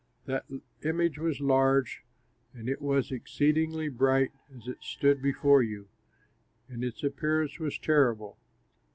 That 0.25 0.47
image 0.83 1.19
was 1.19 1.39
large 1.39 2.03
and 2.55 2.67
it 2.67 2.81
was 2.81 3.11
exceedingly 3.11 3.87
bright 3.87 4.31
as 4.57 4.67
it 4.67 4.79
stood 4.81 5.21
before 5.21 5.61
you, 5.61 5.89
and 6.67 6.83
its 6.83 7.03
appearance 7.03 7.59
was 7.59 7.77
terrible. 7.77 8.39